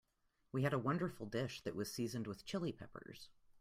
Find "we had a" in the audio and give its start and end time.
0.51-0.79